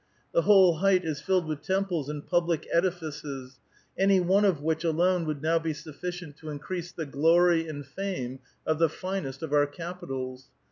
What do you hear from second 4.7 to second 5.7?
alone would now